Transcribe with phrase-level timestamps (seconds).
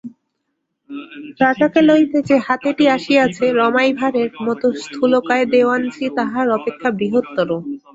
[1.41, 7.49] রাজাকে লইতে যে হাতিটি আসিয়াছে রমাই ভাঁড়ের মতে স্থূলকায় দেওয়ানজি তাহার অপেক্ষা বৃহত্তর।